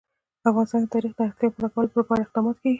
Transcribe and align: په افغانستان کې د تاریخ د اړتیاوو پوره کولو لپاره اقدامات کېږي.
په 0.41 0.47
افغانستان 0.51 0.83
کې 0.83 0.87
د 0.87 0.91
تاریخ 0.93 1.11
د 1.17 1.19
اړتیاوو 1.27 1.53
پوره 1.59 1.71
کولو 1.73 1.99
لپاره 2.01 2.21
اقدامات 2.23 2.55
کېږي. 2.61 2.69